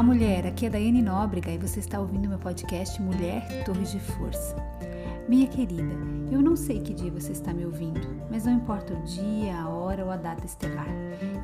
Olá, 0.00 0.06
mulher. 0.14 0.46
Aqui 0.46 0.64
é 0.64 0.70
Daiane 0.70 1.02
Nóbrega 1.02 1.50
e 1.50 1.58
você 1.58 1.78
está 1.78 2.00
ouvindo 2.00 2.26
meu 2.26 2.38
podcast 2.38 3.02
Mulher 3.02 3.64
Torres 3.66 3.90
de 3.90 4.00
Força. 4.00 4.56
Minha 5.28 5.46
querida, 5.46 5.92
eu 6.32 6.40
não 6.40 6.56
sei 6.56 6.80
que 6.80 6.94
dia 6.94 7.10
você 7.10 7.32
está 7.32 7.52
me 7.52 7.66
ouvindo, 7.66 8.00
mas 8.30 8.46
não 8.46 8.54
importa 8.54 8.94
o 8.94 9.02
dia, 9.02 9.54
a 9.54 9.68
hora 9.68 10.02
ou 10.02 10.10
a 10.10 10.16
data 10.16 10.46
estelar. 10.46 10.88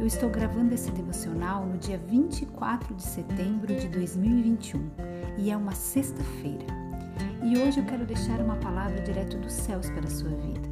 Eu 0.00 0.07
estou 0.07 0.30
gravando 0.30 0.73
esse 0.73 0.91
devocional 0.91 1.66
no 1.66 1.77
dia 1.77 1.98
24 1.98 2.95
de 2.95 3.03
setembro 3.03 3.77
de 3.77 3.89
2021 3.89 4.91
e 5.36 5.50
é 5.50 5.57
uma 5.57 5.73
sexta-feira. 5.73 6.64
E 7.45 7.59
hoje 7.59 7.80
eu 7.80 7.84
quero 7.84 8.07
deixar 8.07 8.41
uma 8.41 8.57
palavra 8.57 9.02
direto 9.02 9.36
dos 9.36 9.52
céus 9.52 9.91
para 9.91 10.07
a 10.07 10.11
sua 10.11 10.30
vida. 10.30 10.66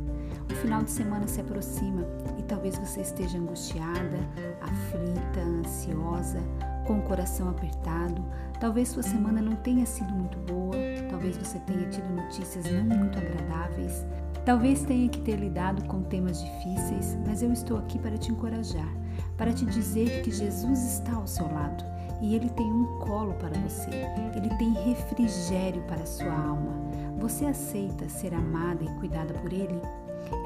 O 0.51 0.55
final 0.55 0.83
de 0.83 0.91
semana 0.91 1.27
se 1.27 1.43
aproxima 1.43 2.07
e 2.39 2.43
talvez 2.45 2.79
você 2.79 3.03
esteja 3.03 3.37
angustiada, 3.37 4.27
aflita, 4.63 5.41
ansiosa 5.41 6.41
com 6.85 6.99
o 6.99 7.03
coração 7.03 7.49
apertado. 7.49 8.25
Talvez 8.61 8.89
sua 8.89 9.03
semana 9.03 9.43
não 9.43 9.57
tenha 9.57 9.85
sido 9.85 10.13
muito 10.13 10.39
boa, 10.39 10.77
talvez 11.11 11.37
você 11.37 11.59
tenha 11.61 11.89
tido 11.89 12.09
notícias 12.15 12.65
não 12.71 12.85
muito 12.85 13.19
agradáveis, 13.19 14.07
talvez 14.45 14.83
tenha 14.83 15.09
que 15.09 15.21
ter 15.21 15.37
lidado 15.37 15.85
com 15.87 16.03
temas 16.03 16.41
difíceis, 16.41 17.19
mas 17.27 17.43
eu 17.43 17.53
estou 17.53 17.79
aqui 17.79 17.99
para 17.99 18.17
te 18.17 18.31
encorajar, 18.31 18.89
para 19.37 19.53
te 19.53 19.67
dizer 19.67 20.23
que 20.23 20.31
Jesus 20.31 20.79
está 20.79 21.15
ao 21.15 21.27
seu 21.27 21.47
lado 21.53 21.85
e 22.23 22.35
ele 22.35 22.49
tem 22.51 22.67
um 22.67 22.99
colo 23.01 23.35
para 23.35 23.59
você, 23.61 23.91
ele 24.35 24.49
tem 24.57 24.73
refrigério 24.73 25.83
para 25.83 26.07
sua 26.07 26.33
alma. 26.33 26.73
Você 27.19 27.45
aceita 27.45 28.09
ser 28.09 28.33
amada 28.33 28.85
e 28.85 28.89
cuidada 28.99 29.35
por 29.35 29.53
ele? 29.53 29.81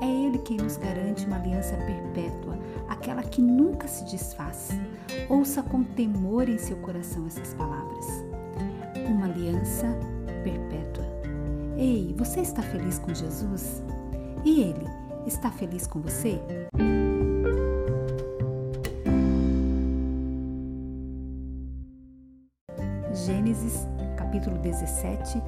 É 0.01 0.07
Ele 0.07 0.39
quem 0.39 0.57
nos 0.57 0.77
garante 0.77 1.27
uma 1.27 1.37
aliança 1.37 1.77
perpétua, 1.77 2.59
aquela 2.89 3.23
que 3.23 3.43
nunca 3.43 3.89
se 3.89 4.05
desfaz. 4.05 4.71
Ouça 5.29 5.63
com 5.63 5.83
temor 5.83 6.49
em 6.49 6.59
seu 6.59 6.77
coração 6.79 7.27
essas 7.27 7.55
palavras. 7.55 8.07
Uma 9.09 9.27
aliança 9.27 9.87
perpétua. 10.45 11.05
Ei, 11.77 12.15
você 12.17 12.41
está 12.41 12.63
feliz 12.63 12.99
com 12.99 13.15
Jesus? 13.15 13.83
E 14.45 14.63
Ele 14.63 14.87
está 15.27 15.51
feliz 15.51 15.87
com 15.87 16.01
você? 16.01 16.41
Gênesis 23.27 23.87
capítulo 24.17 24.59
17, 24.59 25.43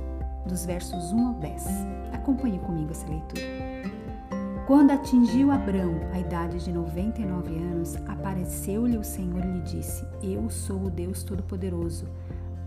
dos 0.47 0.64
versos 0.64 1.12
1 1.12 1.28
ao 1.28 1.34
10. 1.34 1.66
Acompanhe 2.12 2.58
comigo 2.58 2.91
essa 2.91 3.06
leitura. 3.06 3.69
Quando 4.70 4.92
atingiu 4.92 5.50
Abrão 5.50 5.96
a 6.12 6.20
idade 6.20 6.62
de 6.62 6.70
99 6.70 7.56
anos, 7.56 7.96
apareceu-lhe 8.06 8.96
o 8.96 9.02
Senhor 9.02 9.44
e 9.44 9.48
lhe 9.54 9.60
disse: 9.62 10.06
Eu 10.22 10.48
sou 10.48 10.84
o 10.84 10.88
Deus 10.88 11.24
Todo-Poderoso. 11.24 12.06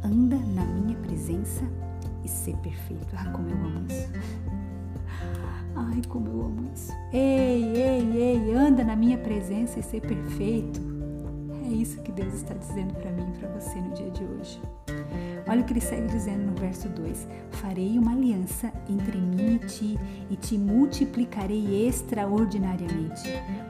Anda 0.03 0.35
na 0.35 0.65
minha 0.65 0.97
presença 0.97 1.63
e 2.21 2.27
ser 2.27 2.57
perfeito. 2.57 3.07
Ah, 3.17 3.31
como 3.31 3.47
eu 3.47 3.55
amo 3.55 3.85
isso. 3.87 4.09
Ai, 5.77 6.01
como 6.09 6.27
eu 6.27 6.41
amo 6.41 6.69
isso. 6.73 6.91
Ei, 7.13 7.71
ei, 7.73 8.17
ei, 8.17 8.53
anda 8.53 8.83
na 8.83 8.97
minha 8.97 9.17
presença 9.17 9.79
e 9.79 9.83
ser 9.83 10.01
perfeito. 10.01 10.81
É 11.63 11.69
isso 11.69 12.01
que 12.01 12.11
Deus 12.11 12.33
está 12.33 12.53
dizendo 12.53 12.93
para 12.95 13.13
mim 13.13 13.31
e 13.33 13.39
para 13.39 13.47
você 13.47 13.79
no 13.79 13.91
dia. 13.93 14.02
Olha 15.53 15.61
o 15.61 15.65
que 15.65 15.73
ele 15.73 15.81
segue 15.81 16.07
dizendo 16.07 16.47
no 16.47 16.55
verso 16.55 16.89
2: 16.89 17.27
Farei 17.51 17.99
uma 17.99 18.13
aliança 18.13 18.73
entre 18.89 19.19
mim 19.19 19.53
e 19.53 19.59
ti, 19.59 19.99
e 20.31 20.35
te 20.35 20.57
multiplicarei 20.57 21.87
extraordinariamente. 21.87 23.29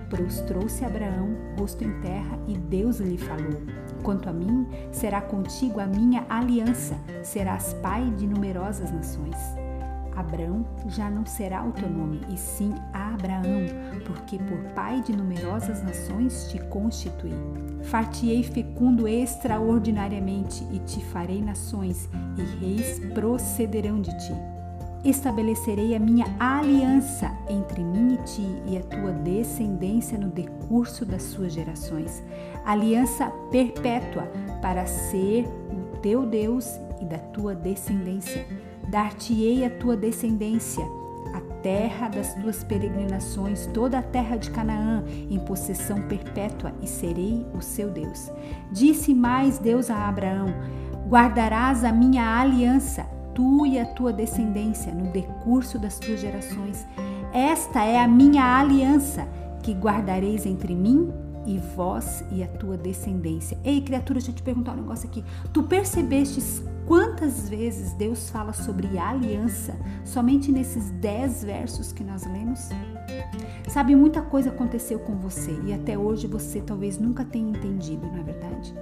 Prostrou-se 0.09 0.85
Abraão, 0.85 1.35
rosto 1.59 1.83
em 1.83 1.91
terra, 1.99 2.39
e 2.47 2.57
Deus 2.57 2.99
lhe 2.99 3.17
falou: 3.17 3.61
Quanto 4.01 4.29
a 4.29 4.31
mim, 4.31 4.65
será 4.93 5.19
contigo 5.19 5.81
a 5.81 5.85
minha 5.85 6.25
aliança, 6.29 6.97
serás 7.21 7.73
pai 7.73 8.09
de 8.11 8.27
numerosas 8.27 8.89
nações. 8.89 9.62
Abrão 10.15 10.65
já 10.87 11.09
não 11.09 11.25
será 11.25 11.63
o 11.63 11.71
teu 11.71 11.89
nome, 11.89 12.21
e 12.29 12.37
sim 12.37 12.73
Abraão, 12.93 13.65
porque 14.05 14.37
por 14.37 14.57
pai 14.73 15.01
de 15.01 15.15
numerosas 15.15 15.83
nações 15.83 16.49
te 16.51 16.59
constituí. 16.59 17.33
Fartiei 17.83 18.43
fecundo 18.43 19.07
extraordinariamente, 19.07 20.65
e 20.71 20.79
te 20.79 21.03
farei 21.05 21.41
nações, 21.41 22.09
e 22.37 22.65
reis 22.65 22.99
procederão 23.13 24.01
de 24.01 24.11
ti. 24.19 24.33
Estabelecerei 25.03 25.95
a 25.95 25.99
minha 25.99 26.25
aliança 26.39 27.29
entre 27.49 27.83
mim 27.83 28.13
e 28.13 28.17
ti 28.23 28.61
e 28.67 28.77
a 28.77 28.81
tua 28.83 29.11
descendência 29.11 30.17
no 30.17 30.29
decurso 30.29 31.05
das 31.05 31.23
suas 31.23 31.51
gerações, 31.51 32.23
aliança 32.65 33.29
perpétua 33.51 34.23
para 34.61 34.85
ser 34.85 35.45
o 35.45 35.97
teu 35.97 36.25
Deus 36.25 36.79
e 37.01 37.05
da 37.05 37.17
tua 37.17 37.53
descendência 37.53 38.45
Dar-te-ei 38.87 39.65
a 39.65 39.69
tua 39.69 39.95
descendência, 39.97 40.83
a 41.33 41.41
terra 41.61 42.09
das 42.09 42.33
tuas 42.35 42.63
peregrinações, 42.63 43.67
toda 43.73 43.99
a 43.99 44.03
terra 44.03 44.37
de 44.37 44.51
Canaã, 44.51 45.03
em 45.29 45.39
possessão 45.39 46.01
perpétua, 46.03 46.73
e 46.81 46.87
serei 46.87 47.45
o 47.53 47.61
seu 47.61 47.89
Deus. 47.89 48.31
Disse 48.71 49.13
mais 49.13 49.57
Deus 49.57 49.89
a 49.89 50.07
Abraão: 50.07 50.47
Guardarás 51.07 51.83
a 51.83 51.91
minha 51.91 52.39
aliança, 52.39 53.03
tu 53.33 53.65
e 53.65 53.79
a 53.79 53.85
tua 53.85 54.13
descendência, 54.13 54.93
no 54.93 55.11
decurso 55.11 55.79
das 55.79 55.97
tuas 55.97 56.19
gerações. 56.19 56.85
Esta 57.33 57.83
é 57.83 57.99
a 57.99 58.07
minha 58.07 58.59
aliança 58.59 59.27
que 59.63 59.73
guardareis 59.73 60.45
entre 60.45 60.75
mim 60.75 61.11
e 61.45 61.57
vós 61.75 62.23
e 62.31 62.43
a 62.43 62.47
tua 62.47 62.77
descendência. 62.77 63.57
Ei, 63.63 63.81
criatura, 63.81 64.19
deixa 64.19 64.31
eu 64.31 64.35
te 64.35 64.43
perguntar 64.43 64.73
um 64.73 64.81
negócio 64.81 65.09
aqui. 65.09 65.23
Tu 65.51 65.63
percebestes 65.63 66.63
quantas 66.85 67.49
vezes 67.49 67.93
Deus 67.93 68.29
fala 68.29 68.53
sobre 68.53 68.97
aliança 68.97 69.75
somente 70.03 70.51
nesses 70.51 70.89
dez 70.91 71.43
versos 71.43 71.91
que 71.91 72.03
nós 72.03 72.25
lemos? 72.25 72.69
Sabe, 73.69 73.95
muita 73.95 74.21
coisa 74.21 74.49
aconteceu 74.49 74.99
com 74.99 75.15
você 75.15 75.57
e 75.65 75.73
até 75.73 75.97
hoje 75.97 76.27
você 76.27 76.61
talvez 76.61 76.97
nunca 76.97 77.25
tenha 77.25 77.49
entendido, 77.49 78.05
não 78.07 78.19
é 78.19 78.23
verdade? 78.23 78.73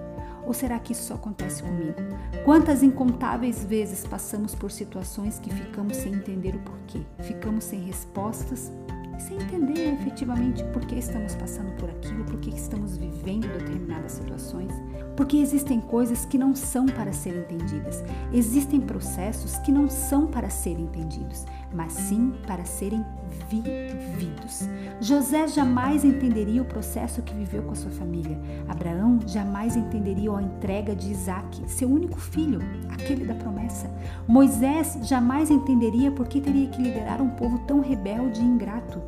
Ou 0.45 0.53
será 0.53 0.79
que 0.79 0.91
isso 0.91 1.03
só 1.03 1.13
acontece 1.13 1.62
comigo? 1.62 1.95
Quantas 2.44 2.84
incontáveis 2.84 3.63
vezes 3.63 4.06
passamos 4.06 4.56
por 4.56 4.72
situações 4.72 5.39
que 5.39 5.53
ficamos 5.53 5.97
sem 5.97 6.13
entender 6.13 6.56
o 6.56 6.59
porquê? 6.59 7.01
Ficamos 7.19 7.63
sem 7.63 7.79
respostas 7.81 8.72
sem 9.19 9.38
entender 9.38 9.94
efetivamente 9.94 10.63
por 10.66 10.85
que 10.85 10.95
estamos 10.95 11.35
passando 11.35 11.72
por 11.73 11.89
aquilo, 11.89 12.23
por 12.25 12.39
que 12.39 12.49
estamos 12.49 12.97
vivendo 12.97 13.47
determinadas 13.57 14.13
situações. 14.13 14.72
Porque 15.16 15.38
existem 15.38 15.79
coisas 15.79 16.25
que 16.25 16.38
não 16.38 16.55
são 16.55 16.85
para 16.85 17.13
serem 17.13 17.41
entendidas, 17.41 18.03
existem 18.33 18.81
processos 18.81 19.57
que 19.57 19.71
não 19.71 19.89
são 19.89 20.27
para 20.27 20.50
serem 20.50 20.85
entendidos, 20.85 21.45
mas 21.73 21.93
sim 21.93 22.33
para 22.45 22.65
serem 22.65 23.03
vividos. 23.49 24.67
José 24.99 25.47
jamais 25.47 26.03
entenderia 26.03 26.61
o 26.61 26.65
processo 26.65 27.21
que 27.21 27.33
viveu 27.33 27.63
com 27.63 27.71
a 27.71 27.75
sua 27.75 27.91
família. 27.91 28.39
Abraão 28.67 29.19
jamais 29.25 29.75
entenderia 29.75 30.31
a 30.31 30.41
entrega 30.41 30.95
de 30.95 31.11
Isaac, 31.11 31.61
seu 31.69 31.89
único 31.89 32.19
filho, 32.19 32.59
aquele 32.89 33.25
da 33.25 33.35
promessa. 33.35 33.89
Moisés 34.27 34.99
jamais 35.03 35.49
entenderia 35.49 36.11
por 36.11 36.27
que 36.27 36.39
teria 36.39 36.67
que 36.69 36.81
liderar 36.81 37.21
um 37.21 37.29
povo 37.29 37.59
tão 37.59 37.79
rebelde 37.79 38.41
e 38.41 38.45
ingrato. 38.45 39.01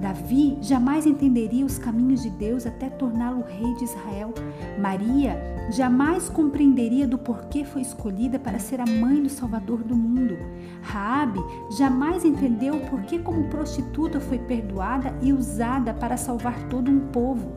Davi 0.00 0.56
jamais 0.62 1.04
entenderia 1.04 1.64
os 1.64 1.78
caminhos 1.78 2.22
de 2.22 2.30
Deus 2.30 2.66
até 2.66 2.88
torná-lo 2.88 3.44
rei 3.44 3.74
de 3.74 3.84
Israel. 3.84 4.32
Maria 4.80 5.38
jamais 5.70 6.28
compreenderia 6.28 7.06
do 7.06 7.18
porquê 7.18 7.64
foi 7.64 7.82
escolhida 7.82 8.38
para 8.38 8.58
ser 8.58 8.80
a 8.80 8.86
mãe 8.86 9.22
do 9.22 9.28
Salvador 9.28 9.84
do 9.84 9.94
mundo. 9.94 10.36
Raabe 10.80 11.38
jamais 11.76 12.24
entendeu 12.24 12.76
o 12.76 12.86
porquê 12.88 13.18
como 13.18 13.48
prostituta 13.48 14.18
foi 14.18 14.38
perdoada 14.38 15.14
e 15.20 15.32
usada 15.32 15.92
para 15.92 16.16
salvar 16.16 16.68
todo 16.68 16.90
um 16.90 17.00
povo. 17.08 17.52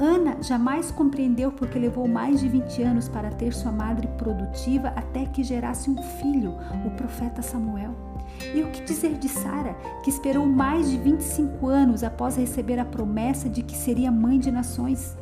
Ana 0.00 0.42
jamais 0.42 0.90
compreendeu 0.90 1.50
porque 1.50 1.78
levou 1.78 2.06
mais 2.06 2.40
de 2.40 2.48
20 2.48 2.82
anos 2.82 3.08
para 3.08 3.30
ter 3.30 3.52
sua 3.52 3.72
madre 3.72 4.06
produtiva 4.18 4.88
até 4.94 5.24
que 5.26 5.42
gerasse 5.42 5.90
um 5.90 6.00
filho, 6.02 6.54
o 6.84 6.90
profeta 6.90 7.42
Samuel. 7.42 7.94
E 8.54 8.62
o 8.62 8.70
que 8.70 8.84
dizer 8.84 9.14
de 9.18 9.28
Sara, 9.28 9.74
que 10.04 10.10
esperou 10.10 10.46
mais 10.46 10.88
de 10.90 10.96
25 10.98 11.66
anos 11.66 12.04
após 12.04 12.36
receber 12.36 12.78
a 12.78 12.84
promessa 12.84 13.48
de 13.48 13.62
que 13.62 13.76
seria 13.76 14.12
mãe 14.12 14.38
de 14.38 14.52
nações? 14.52 15.17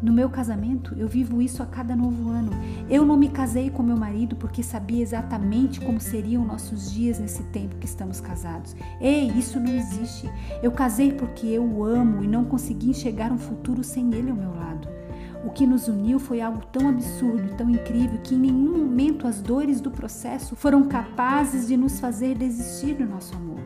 No 0.00 0.12
meu 0.12 0.30
casamento, 0.30 0.94
eu 0.96 1.08
vivo 1.08 1.42
isso 1.42 1.60
a 1.60 1.66
cada 1.66 1.96
novo 1.96 2.30
ano. 2.30 2.52
Eu 2.88 3.04
não 3.04 3.16
me 3.16 3.28
casei 3.28 3.68
com 3.68 3.82
meu 3.82 3.96
marido 3.96 4.36
porque 4.36 4.62
sabia 4.62 5.02
exatamente 5.02 5.80
como 5.80 6.00
seriam 6.00 6.44
nossos 6.44 6.92
dias 6.92 7.18
nesse 7.18 7.42
tempo 7.44 7.74
que 7.76 7.86
estamos 7.86 8.20
casados. 8.20 8.76
Ei, 9.00 9.28
isso 9.32 9.58
não 9.58 9.74
existe. 9.74 10.30
Eu 10.62 10.70
casei 10.70 11.12
porque 11.12 11.48
eu 11.48 11.64
o 11.64 11.84
amo 11.84 12.22
e 12.22 12.28
não 12.28 12.44
consegui 12.44 12.90
enxergar 12.90 13.32
um 13.32 13.38
futuro 13.38 13.82
sem 13.82 14.14
ele 14.14 14.30
ao 14.30 14.36
meu 14.36 14.54
lado. 14.54 14.88
O 15.44 15.50
que 15.50 15.66
nos 15.66 15.88
uniu 15.88 16.20
foi 16.20 16.40
algo 16.40 16.64
tão 16.66 16.88
absurdo, 16.88 17.56
tão 17.56 17.68
incrível, 17.68 18.20
que 18.22 18.36
em 18.36 18.38
nenhum 18.38 18.78
momento 18.78 19.26
as 19.26 19.40
dores 19.40 19.80
do 19.80 19.90
processo 19.90 20.54
foram 20.54 20.84
capazes 20.84 21.66
de 21.66 21.76
nos 21.76 21.98
fazer 21.98 22.36
desistir 22.36 22.94
do 22.94 23.06
nosso 23.06 23.34
amor. 23.34 23.58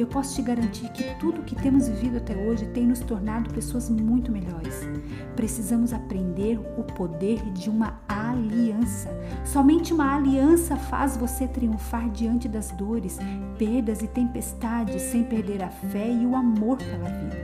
Eu 0.00 0.06
posso 0.06 0.34
te 0.34 0.40
garantir 0.40 0.88
que 0.92 1.14
tudo 1.16 1.42
o 1.42 1.44
que 1.44 1.54
temos 1.54 1.86
vivido 1.86 2.16
até 2.16 2.34
hoje 2.34 2.66
tem 2.68 2.86
nos 2.86 3.00
tornado 3.00 3.52
pessoas 3.52 3.90
muito 3.90 4.32
melhores. 4.32 4.88
precisamos 5.36 5.92
aprender 5.92 6.58
o 6.78 6.82
poder 6.82 7.38
de 7.52 7.68
uma 7.68 8.00
aliança. 8.08 9.10
Somente 9.44 9.92
uma 9.92 10.16
aliança 10.16 10.74
faz 10.74 11.18
você 11.18 11.46
triunfar 11.46 12.08
diante 12.08 12.48
das 12.48 12.70
dores, 12.70 13.18
perdas 13.58 14.00
e 14.00 14.06
tempestades 14.06 15.02
sem 15.02 15.22
perder 15.22 15.62
a 15.62 15.68
fé 15.68 16.10
e 16.10 16.24
o 16.24 16.34
amor 16.34 16.78
pela 16.78 17.10
vida. 17.10 17.36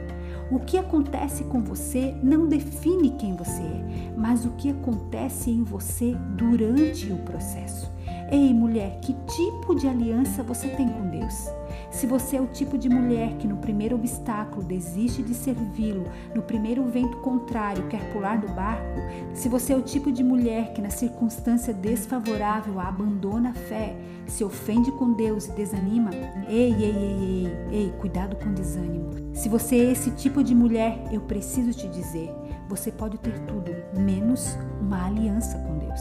O 0.50 0.59
que 0.59 0.79
acontece 0.79 1.44
com 1.44 1.62
você 1.62 2.14
não 2.23 2.47
define 2.47 3.11
quem 3.19 3.37
você 3.37 3.61
é, 3.61 4.14
mas 4.17 4.47
o 4.47 4.52
que 4.52 4.70
acontece 4.70 5.50
em 5.50 5.62
você 5.62 6.17
durante 6.37 7.12
o 7.12 7.19
processo. 7.19 7.91
Ei, 8.31 8.52
mulher, 8.52 8.99
que 9.00 9.12
tipo 9.12 9.75
de 9.75 9.87
aliança 9.87 10.43
você 10.43 10.69
tem 10.69 10.88
com 10.88 11.08
Deus? 11.08 11.46
Se 11.90 12.08
você 12.08 12.37
é 12.37 12.40
o 12.40 12.46
tipo 12.49 12.76
de 12.76 12.88
mulher 12.88 13.37
que 13.38 13.46
no 13.46 13.58
primeiro 13.58 13.94
obstáculo 13.94 14.64
desiste 14.64 15.23
de 15.23 15.32
servi-lo, 15.32 16.05
no 16.34 16.43
primeiro 16.43 16.84
vento 16.87 17.19
contrário 17.19 17.87
quer 17.87 18.12
pular 18.12 18.38
do 18.38 18.49
barco, 18.49 19.00
se 19.32 19.49
você 19.49 19.73
é 19.73 19.76
o 19.76 19.82
tipo 19.82 20.11
de 20.11 20.25
mulher 20.25 20.73
que 20.73 20.82
na 20.82 20.90
circunstância 20.90 21.73
desfavorável 21.73 22.81
abandona 22.81 23.50
a 23.50 23.55
fé, 23.55 23.96
se 24.26 24.43
ofende 24.43 24.90
com 24.93 25.12
Deus 25.12 25.46
e 25.46 25.52
desanima, 25.52 26.11
ei, 26.49 26.75
ei, 26.75 26.82
ei, 26.82 27.17
ei, 27.23 27.49
ei, 27.70 27.94
cuidado 28.00 28.34
com 28.37 28.52
desânimo. 28.52 29.11
Se 29.32 29.49
você 29.49 29.76
é 29.76 29.93
esse 29.93 30.11
tipo 30.11 30.43
de 30.43 30.55
mulher, 30.55 31.05
eu 31.12 31.20
preciso 31.20 31.73
te 31.73 31.87
dizer, 31.88 32.34
você 32.69 32.90
pode 32.90 33.19
ter 33.19 33.38
tudo 33.46 33.70
menos 33.96 34.58
uma 34.81 35.06
aliança 35.06 35.56
com 35.58 35.78
Deus. 35.78 36.00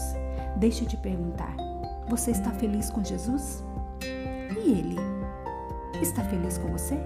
Deixa 0.56 0.84
eu 0.84 0.88
te 0.88 0.96
perguntar, 0.96 1.54
você 2.08 2.30
está 2.30 2.50
feliz 2.50 2.88
com 2.90 3.04
Jesus? 3.04 3.64
E 4.02 4.70
ele? 4.70 4.96
Está 6.00 6.22
feliz 6.22 6.56
com 6.58 6.68
você? 6.68 6.96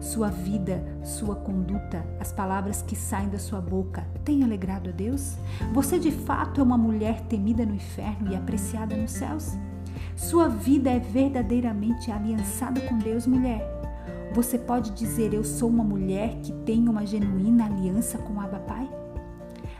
Sua 0.00 0.28
vida, 0.28 0.84
sua 1.02 1.34
conduta, 1.34 2.04
as 2.20 2.30
palavras 2.30 2.82
que 2.82 2.94
saem 2.94 3.28
da 3.28 3.38
sua 3.38 3.60
boca 3.60 4.06
têm 4.24 4.44
alegrado 4.44 4.90
a 4.90 4.92
Deus? 4.92 5.36
Você 5.72 5.98
de 5.98 6.12
fato 6.12 6.60
é 6.60 6.64
uma 6.64 6.78
mulher 6.78 7.22
temida 7.22 7.64
no 7.64 7.74
inferno 7.74 8.30
e 8.30 8.36
apreciada 8.36 8.94
nos 8.96 9.12
céus? 9.12 9.52
Sua 10.14 10.48
vida 10.48 10.90
é 10.90 10.98
verdadeiramente 10.98 12.12
aliançada 12.12 12.80
com 12.82 12.98
Deus, 12.98 13.26
mulher? 13.26 13.66
Você 14.34 14.58
pode 14.58 14.90
dizer: 14.90 15.32
Eu 15.32 15.42
sou 15.42 15.68
uma 15.68 15.84
mulher 15.84 16.36
que 16.42 16.52
tem 16.64 16.88
uma 16.88 17.06
genuína 17.06 17.66
aliança 17.66 18.18
com 18.18 18.40
Abba 18.40 18.60
Pai? 18.60 18.88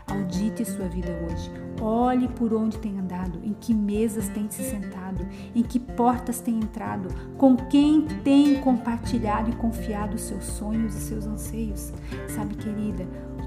Audite 0.07 0.65
sua 0.65 0.89
vida 0.89 1.11
hoje. 1.29 1.64
Olhe 1.81 2.29
por 2.29 2.55
onde 2.55 2.79
tem 2.79 2.99
andado, 2.99 3.39
em 3.43 3.53
que 3.53 3.75
mesas 3.75 4.29
tem 4.29 4.49
se 4.51 4.63
sentado, 4.63 5.27
em 5.55 5.63
que 5.63 5.79
portas 5.79 6.41
tem 6.41 6.59
entrado, 6.59 7.09
com 7.37 7.57
quem 7.57 8.07
tem 8.23 8.61
compartilhado 8.61 9.51
e 9.51 9.57
confiado 9.57 10.15
os 10.15 10.23
seus 10.23 10.45
sonhos 10.45 10.95
e 10.95 11.01
seus 11.01 11.27
anseios. 11.27 11.93
Sabe, 12.29 12.55
querida, 12.55 13.07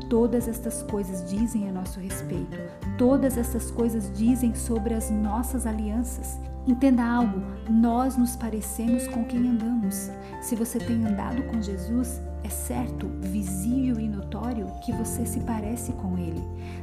todas 0.10 0.48
estas 0.48 0.84
coisas 0.84 1.30
dizem 1.30 1.70
a 1.70 1.72
nosso 1.72 2.00
respeito. 2.00 2.58
Todas 2.98 3.38
estas 3.38 3.72
coisas 3.72 4.12
dizem 4.16 4.54
sobre 4.56 4.94
as 4.94 5.10
nossas 5.10 5.66
alianças. 5.66 6.40
Entenda 6.68 7.04
algo, 7.04 7.42
nós 7.70 8.18
nos 8.18 8.36
parecemos 8.36 9.08
com 9.08 9.24
quem 9.24 9.48
andamos. 9.48 10.12
Se 10.42 10.54
você 10.54 10.78
tem 10.78 11.06
andado 11.06 11.42
com 11.44 11.62
Jesus, 11.62 12.22
é 12.44 12.50
certo, 12.50 13.08
visível 13.22 14.00
e 14.00 14.08
notório 14.08 14.68
que 14.84 14.92
você 14.94 15.26
se 15.26 15.40
parece 15.42 15.92
com 15.94 16.18
Ele. 16.18 16.42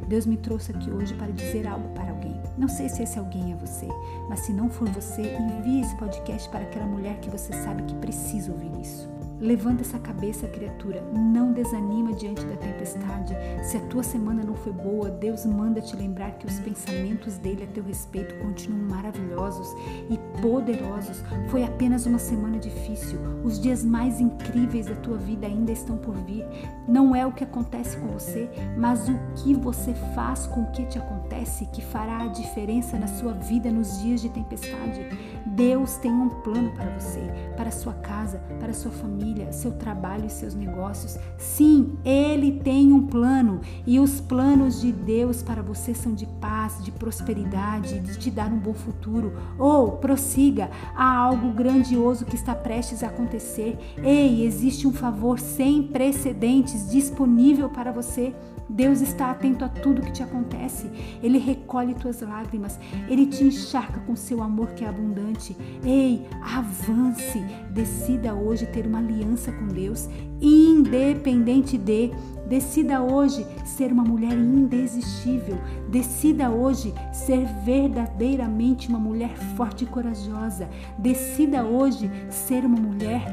Deus 0.08 0.26
me 0.26 0.36
trouxe 0.36 0.72
aqui 0.72 0.90
hoje 0.90 1.14
para 1.14 1.32
dizer 1.32 1.66
algo 1.66 1.88
para 1.94 2.10
alguém. 2.10 2.40
Não 2.58 2.68
sei 2.68 2.88
se 2.88 3.02
esse 3.02 3.18
alguém 3.18 3.52
é 3.52 3.56
você, 3.56 3.88
mas 4.28 4.40
se 4.40 4.52
não 4.52 4.68
for 4.68 4.88
você, 4.88 5.36
envie 5.36 5.80
esse 5.80 5.96
podcast 5.96 6.48
para 6.48 6.60
aquela 6.60 6.86
mulher 6.86 7.18
que 7.20 7.30
você 7.30 7.52
sabe 7.52 7.82
que 7.84 7.94
precisa 7.96 8.52
ouvir 8.52 8.80
isso. 8.80 9.13
Levanta 9.40 9.82
essa 9.82 9.98
cabeça, 9.98 10.46
criatura. 10.46 11.02
Não 11.12 11.52
desanima 11.52 12.12
diante 12.12 12.44
da 12.44 12.56
tempestade. 12.56 13.34
Se 13.62 13.76
a 13.76 13.81
tua 13.86 14.02
semana 14.02 14.42
não 14.42 14.54
foi 14.54 14.72
boa, 14.72 15.10
Deus 15.10 15.44
manda 15.44 15.81
te 15.81 15.96
lembrar 15.96 16.32
que 16.32 16.46
os 16.46 16.58
pensamentos 16.60 17.36
dele 17.38 17.64
a 17.64 17.66
teu 17.66 17.84
respeito 17.84 18.34
continuam 18.36 18.88
maravilhosos 18.88 19.69
e 20.08 20.19
poderosos. 20.40 21.22
Foi 21.48 21.64
apenas 21.64 22.06
uma 22.06 22.19
semana 22.19 22.58
difícil. 22.58 23.19
Os 23.42 23.60
dias 23.60 23.84
mais 23.84 24.20
incríveis 24.20 24.86
da 24.86 24.94
tua 24.96 25.16
vida 25.16 25.46
ainda 25.46 25.72
estão 25.72 25.96
por 25.96 26.14
vir. 26.14 26.44
Não 26.86 27.14
é 27.14 27.26
o 27.26 27.32
que 27.32 27.44
acontece 27.44 27.96
com 27.96 28.08
você, 28.08 28.48
mas 28.78 29.08
o 29.08 29.19
que 29.36 29.54
você 29.54 29.94
faz 30.14 30.46
com 30.46 30.62
o 30.62 30.70
que 30.70 30.86
te 30.86 30.98
acontece 30.98 31.66
que 31.66 31.82
fará 31.82 32.22
a 32.22 32.28
diferença 32.28 32.98
na 32.98 33.06
sua 33.06 33.32
vida 33.32 33.70
nos 33.70 34.00
dias 34.00 34.20
de 34.20 34.28
tempestade. 34.28 35.06
Deus 35.46 35.96
tem 35.96 36.10
um 36.10 36.28
plano 36.28 36.72
para 36.72 36.90
você, 36.98 37.20
para 37.56 37.70
sua 37.70 37.94
casa, 37.94 38.38
para 38.58 38.72
sua 38.72 38.90
família, 38.90 39.23
seu 39.50 39.72
trabalho 39.72 40.26
e 40.26 40.30
seus 40.30 40.54
negócios. 40.54 41.18
Sim, 41.38 41.96
Ele 42.04 42.60
tem 42.60 42.92
um 42.92 43.06
plano 43.06 43.60
e 43.86 43.98
os 43.98 44.20
planos 44.20 44.80
de 44.80 44.92
Deus 44.92 45.42
para 45.42 45.62
você 45.62 45.94
são 45.94 46.14
de 46.14 46.26
paz, 46.26 46.82
de 46.82 46.90
prosperidade, 46.90 48.00
de 48.00 48.18
te 48.18 48.30
dar 48.30 48.52
um 48.52 48.58
bom 48.58 48.74
futuro. 48.74 49.32
Ou 49.58 49.92
prossiga, 49.92 50.70
há 50.94 51.16
algo 51.16 51.52
grandioso 51.52 52.24
que 52.24 52.36
está 52.36 52.54
prestes 52.54 53.02
a 53.02 53.08
acontecer. 53.08 53.78
Ei, 54.02 54.44
existe 54.44 54.86
um 54.86 54.92
favor 54.92 55.38
sem 55.38 55.82
precedentes 55.82 56.90
disponível 56.90 57.68
para 57.68 57.92
você. 57.92 58.34
Deus 58.68 59.00
está 59.00 59.30
atento 59.30 59.64
a 59.64 59.68
tudo 59.68 60.02
que 60.02 60.12
te 60.12 60.22
acontece. 60.22 60.90
Ele 61.22 61.38
recolhe 61.38 61.94
tuas 61.94 62.20
lágrimas. 62.20 62.78
Ele 63.08 63.26
te 63.26 63.44
encharca 63.44 64.00
com 64.00 64.16
seu 64.16 64.42
amor 64.42 64.68
que 64.68 64.84
é 64.84 64.88
abundante. 64.88 65.56
Ei, 65.84 66.26
avance. 66.42 67.40
Decida 67.70 68.34
hoje 68.34 68.66
ter 68.66 68.86
uma 68.86 69.00
aliança 69.14 69.52
com 69.52 69.69
Deus, 69.69 70.08
independente 70.40 71.78
de. 71.78 72.11
Decida 72.49 73.02
hoje 73.02 73.46
ser 73.64 73.90
uma 73.90 74.05
mulher 74.05 74.32
indesistível. 74.32 75.58
Decida 75.88 76.50
hoje 76.50 76.93
ser 77.11 77.46
verdadeiramente 77.64 78.88
uma 78.88 78.99
mulher 78.99 79.34
forte 79.56 79.84
e 79.84 79.87
corajosa. 79.87 80.69
Decida 80.99 81.64
hoje 81.64 82.11
ser 82.28 82.66
uma 82.66 82.78
mulher 82.78 83.25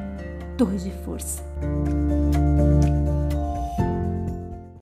torre 0.57 0.77
de 0.77 0.91
força. 1.03 1.43